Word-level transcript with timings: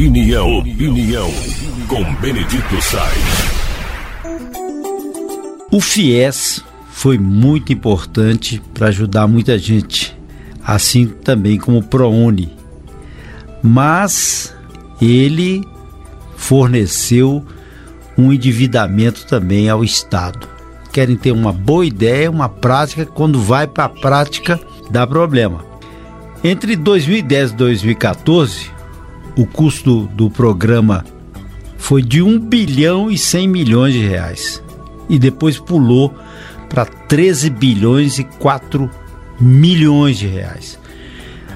Opinião, 0.00 0.60
opinião, 0.60 1.30
com 1.86 2.02
Benedito 2.22 2.80
Sainz. 2.80 3.50
O 5.70 5.78
FIES 5.78 6.64
foi 6.90 7.18
muito 7.18 7.70
importante 7.70 8.62
para 8.72 8.86
ajudar 8.86 9.26
muita 9.26 9.58
gente, 9.58 10.16
assim 10.64 11.06
também 11.06 11.58
como 11.58 11.80
o 11.80 11.82
ProUni. 11.82 12.50
Mas 13.62 14.56
ele 15.02 15.62
forneceu 16.34 17.44
um 18.16 18.32
endividamento 18.32 19.26
também 19.26 19.68
ao 19.68 19.84
Estado. 19.84 20.48
Querem 20.90 21.14
ter 21.14 21.32
uma 21.32 21.52
boa 21.52 21.84
ideia, 21.84 22.30
uma 22.30 22.48
prática, 22.48 23.04
quando 23.04 23.38
vai 23.38 23.66
para 23.66 23.84
a 23.84 23.90
prática 23.90 24.58
dá 24.90 25.06
problema. 25.06 25.62
Entre 26.42 26.74
2010 26.74 27.50
e 27.50 27.54
2014, 27.54 28.79
o 29.40 29.46
custo 29.46 30.06
do 30.12 30.28
programa 30.28 31.02
foi 31.78 32.02
de 32.02 32.20
1 32.20 32.38
bilhão 32.40 33.10
e 33.10 33.16
100 33.16 33.48
milhões 33.48 33.94
de 33.94 34.06
reais 34.06 34.62
e 35.08 35.18
depois 35.18 35.58
pulou 35.58 36.14
para 36.68 36.84
13 36.84 37.48
bilhões 37.48 38.18
e 38.18 38.24
4 38.24 38.90
milhões 39.40 40.18
de 40.18 40.26
reais. 40.26 40.78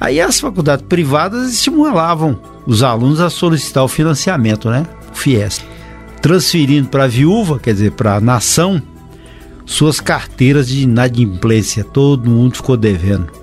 Aí 0.00 0.20
as 0.20 0.40
faculdades 0.40 0.84
privadas 0.88 1.52
estimulavam 1.52 2.40
os 2.66 2.82
alunos 2.82 3.20
a 3.20 3.30
solicitar 3.30 3.84
o 3.84 3.88
financiamento, 3.88 4.68
né? 4.68 4.84
O 5.12 5.14
FIES. 5.14 5.64
Transferindo 6.20 6.88
para 6.88 7.04
a 7.04 7.08
viúva, 7.08 7.60
quer 7.60 7.74
dizer, 7.74 7.92
para 7.92 8.16
a 8.16 8.20
nação, 8.20 8.82
suas 9.64 10.00
carteiras 10.00 10.66
de 10.66 10.82
inadimplência. 10.82 11.84
Todo 11.84 12.28
mundo 12.28 12.56
ficou 12.56 12.76
devendo. 12.76 13.37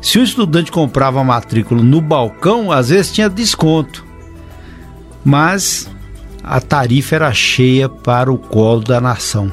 Se 0.00 0.18
o 0.18 0.22
estudante 0.22 0.72
comprava 0.72 1.20
a 1.20 1.24
matrícula 1.24 1.82
no 1.82 2.00
balcão, 2.00 2.72
às 2.72 2.88
vezes 2.88 3.12
tinha 3.12 3.28
desconto. 3.28 4.04
Mas 5.24 5.90
a 6.42 6.60
tarifa 6.60 7.16
era 7.16 7.32
cheia 7.32 7.88
para 7.88 8.32
o 8.32 8.38
colo 8.38 8.80
da 8.80 9.00
nação. 9.00 9.52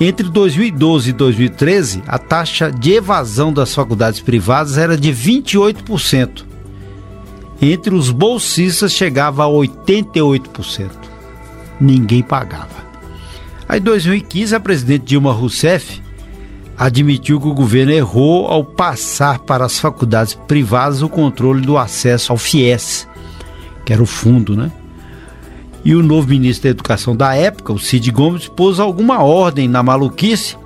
Entre 0.00 0.28
2012 0.28 1.10
e 1.10 1.12
2013, 1.12 2.02
a 2.06 2.18
taxa 2.18 2.70
de 2.70 2.92
evasão 2.92 3.52
das 3.52 3.74
faculdades 3.74 4.20
privadas 4.20 4.76
era 4.76 4.96
de 4.96 5.10
28%. 5.10 6.44
Entre 7.60 7.94
os 7.94 8.10
bolsistas 8.10 8.92
chegava 8.92 9.44
a 9.44 9.48
88%. 9.48 10.90
Ninguém 11.80 12.22
pagava. 12.22 12.86
Aí, 13.68 13.80
em 13.80 13.82
2015, 13.82 14.54
a 14.54 14.60
presidente 14.60 15.04
Dilma 15.04 15.32
Rousseff 15.32 16.02
admitiu 16.78 17.40
que 17.40 17.48
o 17.48 17.54
governo 17.54 17.92
errou 17.92 18.46
ao 18.48 18.62
passar 18.62 19.38
para 19.38 19.64
as 19.64 19.78
faculdades 19.78 20.34
privadas 20.34 21.02
o 21.02 21.08
controle 21.08 21.62
do 21.62 21.78
acesso 21.78 22.32
ao 22.32 22.38
FIES, 22.38 23.08
que 23.84 23.92
era 23.92 24.02
o 24.02 24.06
fundo, 24.06 24.54
né? 24.54 24.70
E 25.84 25.94
o 25.94 26.02
novo 26.02 26.28
ministro 26.28 26.64
da 26.64 26.70
Educação 26.70 27.14
da 27.14 27.34
época, 27.34 27.72
o 27.72 27.78
Cid 27.78 28.10
Gomes, 28.10 28.48
pôs 28.48 28.80
alguma 28.80 29.22
ordem 29.22 29.68
na 29.68 29.82
maluquice 29.82 30.56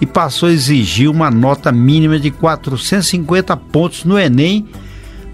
e 0.00 0.06
passou 0.06 0.48
a 0.48 0.52
exigir 0.52 1.08
uma 1.08 1.30
nota 1.30 1.72
mínima 1.72 2.18
de 2.18 2.30
450 2.30 3.56
pontos 3.56 4.04
no 4.04 4.18
Enem 4.18 4.68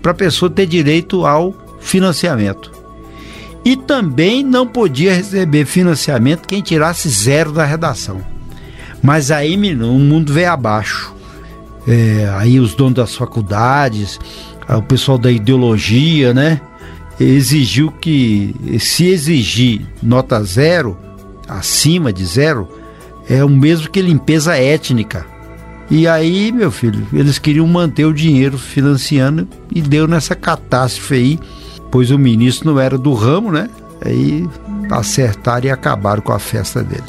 para 0.00 0.12
a 0.12 0.14
pessoa 0.14 0.50
ter 0.50 0.66
direito 0.66 1.26
ao 1.26 1.52
financiamento. 1.80 2.70
E 3.64 3.76
também 3.76 4.44
não 4.44 4.66
podia 4.66 5.12
receber 5.12 5.66
financiamento 5.66 6.46
quem 6.46 6.62
tirasse 6.62 7.08
zero 7.08 7.52
da 7.52 7.64
redação. 7.64 8.29
Mas 9.02 9.30
aí, 9.30 9.56
menino, 9.56 9.94
o 9.94 9.98
mundo 9.98 10.32
veio 10.32 10.50
abaixo. 10.50 11.14
É, 11.86 12.30
aí 12.36 12.60
os 12.60 12.74
donos 12.74 12.94
das 12.94 13.14
faculdades, 13.14 14.18
o 14.68 14.82
pessoal 14.82 15.18
da 15.18 15.30
ideologia, 15.30 16.34
né? 16.34 16.60
Exigiu 17.18 17.90
que, 17.90 18.54
se 18.78 19.06
exigir 19.06 19.86
nota 20.02 20.42
zero, 20.42 20.96
acima 21.48 22.12
de 22.12 22.24
zero, 22.24 22.68
é 23.28 23.44
o 23.44 23.48
mesmo 23.48 23.90
que 23.90 24.00
limpeza 24.00 24.56
étnica. 24.56 25.26
E 25.90 26.06
aí, 26.06 26.52
meu 26.52 26.70
filho, 26.70 27.06
eles 27.12 27.38
queriam 27.38 27.66
manter 27.66 28.04
o 28.04 28.14
dinheiro 28.14 28.56
financiando 28.56 29.48
e 29.74 29.82
deu 29.82 30.06
nessa 30.06 30.36
catástrofe 30.36 31.14
aí, 31.14 31.40
pois 31.90 32.10
o 32.10 32.18
ministro 32.18 32.72
não 32.72 32.80
era 32.80 32.96
do 32.96 33.12
ramo, 33.12 33.50
né? 33.50 33.68
Aí 34.04 34.48
acertaram 34.90 35.66
e 35.66 35.70
acabaram 35.70 36.22
com 36.22 36.32
a 36.32 36.38
festa 36.38 36.82
dele. 36.82 37.02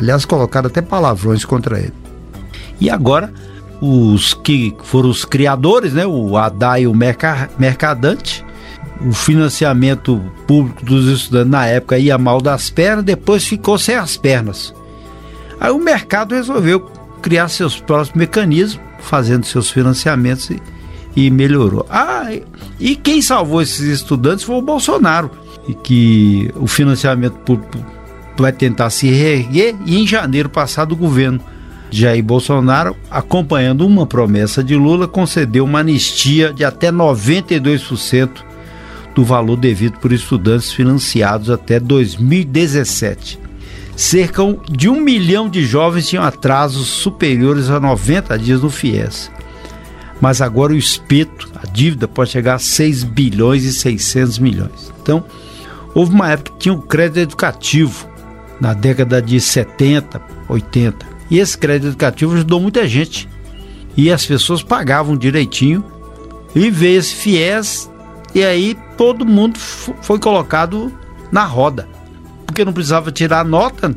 Aliás, 0.00 0.24
colocaram 0.24 0.68
até 0.68 0.80
palavrões 0.80 1.44
contra 1.44 1.78
ele. 1.78 1.92
E 2.80 2.88
agora, 2.88 3.32
os 3.80 4.32
que 4.32 4.74
foram 4.82 5.10
os 5.10 5.24
criadores, 5.24 5.92
né? 5.92 6.06
O 6.06 6.36
Haddad 6.36 6.82
e 6.82 6.86
o 6.86 6.94
Mercadante, 6.94 8.44
o 9.06 9.12
financiamento 9.12 10.20
público 10.46 10.84
dos 10.84 11.06
estudantes 11.06 11.50
na 11.50 11.66
época 11.66 11.98
ia 11.98 12.16
mal 12.16 12.40
das 12.40 12.70
pernas, 12.70 13.04
depois 13.04 13.46
ficou 13.46 13.78
sem 13.78 13.94
as 13.94 14.16
pernas. 14.16 14.74
Aí 15.60 15.70
o 15.70 15.78
mercado 15.78 16.34
resolveu 16.34 16.80
criar 17.20 17.48
seus 17.48 17.78
próprios 17.78 18.14
mecanismos, 18.14 18.80
fazendo 19.00 19.44
seus 19.44 19.70
financiamentos 19.70 20.48
e, 20.48 20.62
e 21.14 21.30
melhorou. 21.30 21.86
Ah, 21.90 22.30
e 22.78 22.96
quem 22.96 23.20
salvou 23.20 23.60
esses 23.60 23.80
estudantes 23.80 24.44
foi 24.44 24.56
o 24.56 24.62
Bolsonaro, 24.62 25.30
e 25.68 25.74
que 25.74 26.50
o 26.56 26.66
financiamento 26.66 27.34
público 27.40 27.78
vai 28.40 28.52
tentar 28.52 28.90
se 28.90 29.08
reerguer 29.08 29.74
e 29.84 29.98
em 29.98 30.06
janeiro 30.06 30.48
passado 30.48 30.92
o 30.92 30.96
governo 30.96 31.40
Jair 31.90 32.22
Bolsonaro, 32.22 32.96
acompanhando 33.10 33.84
uma 33.84 34.06
promessa 34.06 34.62
de 34.62 34.76
Lula, 34.76 35.08
concedeu 35.08 35.64
uma 35.64 35.80
anistia 35.80 36.52
de 36.52 36.64
até 36.64 36.92
92% 36.92 38.30
do 39.14 39.24
valor 39.24 39.56
devido 39.56 39.98
por 39.98 40.12
estudantes 40.12 40.72
financiados 40.72 41.50
até 41.50 41.80
2017. 41.80 43.40
Cerca 43.96 44.42
de 44.70 44.88
um 44.88 45.00
milhão 45.00 45.48
de 45.48 45.64
jovens 45.64 46.08
tinham 46.08 46.24
atrasos 46.24 46.86
superiores 46.86 47.68
a 47.68 47.80
90 47.80 48.38
dias 48.38 48.62
no 48.62 48.70
FIES. 48.70 49.30
Mas 50.20 50.40
agora 50.40 50.72
o 50.72 50.76
espeto, 50.76 51.50
a 51.62 51.66
dívida, 51.66 52.06
pode 52.06 52.30
chegar 52.30 52.54
a 52.54 52.58
6 52.58 53.04
bilhões 53.04 53.64
e 53.64 53.72
600 53.72 54.38
milhões. 54.38 54.92
Então, 55.02 55.24
houve 55.94 56.14
uma 56.14 56.30
época 56.30 56.52
que 56.52 56.58
tinha 56.58 56.74
o 56.74 56.82
crédito 56.82 57.18
educativo, 57.18 58.08
na 58.60 58.74
década 58.74 59.22
de 59.22 59.40
70, 59.40 60.20
80. 60.48 61.06
E 61.30 61.38
esse 61.38 61.56
crédito 61.56 61.88
educativo 61.88 62.34
ajudou 62.34 62.60
muita 62.60 62.86
gente. 62.86 63.28
E 63.96 64.10
as 64.10 64.26
pessoas 64.26 64.62
pagavam 64.62 65.16
direitinho. 65.16 65.84
E 66.54 66.70
veio 66.70 66.98
esse 66.98 67.14
FIES, 67.14 67.88
e 68.34 68.42
aí 68.44 68.76
todo 68.96 69.24
mundo 69.24 69.58
foi 69.58 70.18
colocado 70.18 70.92
na 71.30 71.44
roda. 71.44 71.88
Porque 72.44 72.64
não 72.64 72.72
precisava 72.72 73.12
tirar 73.12 73.44
nota. 73.44 73.94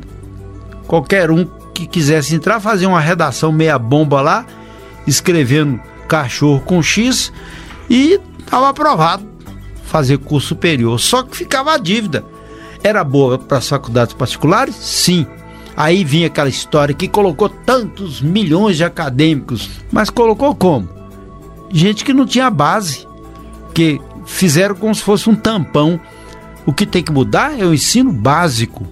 Qualquer 0.86 1.30
um 1.30 1.44
que 1.74 1.86
quisesse 1.86 2.34
entrar, 2.34 2.60
fazia 2.60 2.88
uma 2.88 3.00
redação 3.00 3.50
meia 3.50 3.76
bomba 3.78 4.20
lá, 4.20 4.46
escrevendo 5.06 5.80
cachorro 6.06 6.60
com 6.60 6.80
X 6.80 7.32
e 7.90 8.20
estava 8.38 8.68
aprovado 8.68 9.26
fazer 9.84 10.18
curso 10.18 10.48
superior. 10.48 10.98
Só 11.00 11.22
que 11.22 11.36
ficava 11.36 11.74
a 11.74 11.78
dívida. 11.78 12.24
Era 12.84 13.02
boa 13.02 13.38
para 13.38 13.56
as 13.56 13.68
faculdades 13.68 14.12
particulares? 14.12 14.74
Sim. 14.74 15.26
Aí 15.74 16.04
vinha 16.04 16.26
aquela 16.26 16.50
história 16.50 16.94
que 16.94 17.08
colocou 17.08 17.48
tantos 17.48 18.20
milhões 18.20 18.76
de 18.76 18.84
acadêmicos, 18.84 19.70
mas 19.90 20.10
colocou 20.10 20.54
como? 20.54 20.86
Gente 21.72 22.04
que 22.04 22.12
não 22.12 22.26
tinha 22.26 22.50
base, 22.50 23.08
que 23.72 23.98
fizeram 24.26 24.74
como 24.74 24.94
se 24.94 25.00
fosse 25.00 25.30
um 25.30 25.34
tampão. 25.34 25.98
O 26.66 26.74
que 26.74 26.84
tem 26.84 27.02
que 27.02 27.10
mudar 27.10 27.58
é 27.58 27.64
o 27.64 27.72
ensino 27.72 28.12
básico, 28.12 28.86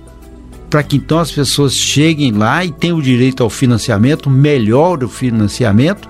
para 0.71 0.83
que 0.83 0.97
então 0.97 1.19
as 1.19 1.31
pessoas 1.31 1.75
cheguem 1.75 2.33
lá 2.33 2.65
e 2.65 2.73
tenham 2.73 2.97
o 2.97 3.03
direito 3.03 3.43
ao 3.43 3.51
financiamento, 3.51 4.31
melhor 4.31 5.05
o 5.05 5.09
financiamento 5.09 6.09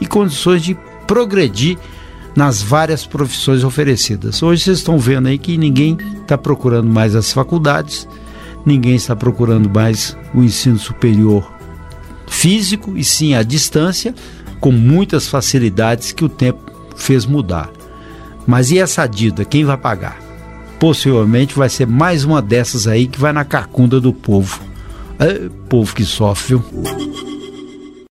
e 0.00 0.06
condições 0.06 0.62
de 0.64 0.76
progredir 1.06 1.78
nas 2.36 2.62
várias 2.62 3.06
profissões 3.06 3.64
oferecidas. 3.64 4.42
Hoje 4.42 4.64
vocês 4.64 4.78
estão 4.78 4.98
vendo 4.98 5.28
aí 5.28 5.38
que 5.38 5.56
ninguém 5.56 5.96
está 6.22 6.38
procurando 6.38 6.88
mais 6.88 7.14
as 7.14 7.32
faculdades, 7.32 8.08
ninguém 8.64 8.94
está 8.94 9.16
procurando 9.16 9.68
mais 9.68 10.16
o 10.34 10.42
ensino 10.42 10.78
superior 10.78 11.50
físico 12.26 12.96
e 12.96 13.04
sim 13.04 13.34
a 13.34 13.42
distância, 13.42 14.14
com 14.60 14.70
muitas 14.70 15.26
facilidades 15.26 16.12
que 16.12 16.24
o 16.24 16.28
tempo 16.28 16.60
fez 16.96 17.26
mudar. 17.26 17.70
Mas 18.46 18.70
e 18.70 18.78
essa 18.78 19.06
dívida, 19.06 19.44
quem 19.44 19.64
vai 19.64 19.76
pagar? 19.76 20.18
Possivelmente 20.78 21.54
vai 21.54 21.68
ser 21.68 21.86
mais 21.86 22.24
uma 22.24 22.40
dessas 22.40 22.86
aí 22.86 23.06
que 23.06 23.20
vai 23.20 23.32
na 23.32 23.44
cacunda 23.44 24.00
do 24.00 24.12
povo. 24.12 24.60
É, 25.18 25.48
povo 25.68 25.94
que 25.94 26.04
sofre, 26.04 26.56
viu? 26.56 27.29